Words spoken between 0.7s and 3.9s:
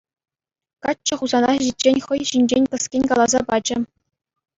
Каччӑ Хусана ҫитиччен хӑй ҫинчен кӗскен каласа пачӗ.